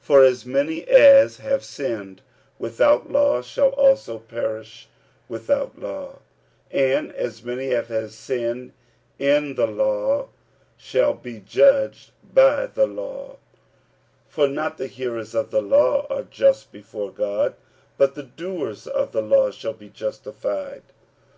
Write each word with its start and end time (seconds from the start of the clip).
45:002:012 0.00 0.02
For 0.02 0.22
as 0.24 0.44
many 0.44 0.84
as 0.86 1.36
have 1.38 1.64
sinned 1.64 2.20
without 2.58 3.10
law 3.10 3.40
shall 3.40 3.70
also 3.70 4.18
perish 4.18 4.86
without 5.30 5.78
law: 5.78 6.18
and 6.70 7.10
as 7.12 7.42
many 7.42 7.70
as 7.70 7.86
have 7.86 8.12
sinned 8.12 8.72
in 9.18 9.54
the 9.54 9.66
law 9.66 10.28
shall 10.76 11.14
be 11.14 11.40
judged 11.40 12.10
by 12.34 12.66
the 12.66 12.86
law; 12.86 13.36
45:002:013 14.28 14.28
(For 14.28 14.48
not 14.48 14.76
the 14.76 14.88
hearers 14.88 15.34
of 15.34 15.50
the 15.50 15.62
law 15.62 16.06
are 16.10 16.24
just 16.24 16.70
before 16.70 17.10
God, 17.10 17.54
but 17.96 18.14
the 18.14 18.24
doers 18.24 18.86
of 18.86 19.12
the 19.12 19.22
law 19.22 19.50
shall 19.50 19.72
be 19.72 19.88
justified. 19.88 20.82